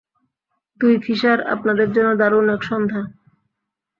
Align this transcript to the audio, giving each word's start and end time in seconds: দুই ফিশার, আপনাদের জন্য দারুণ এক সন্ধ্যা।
দুই 0.81 0.95
ফিশার, 0.97 1.39
আপনাদের 1.47 1.87
জন্য 1.91 2.09
দারুণ 2.17 2.45
এক 2.49 2.61
সন্ধ্যা। 2.63 3.01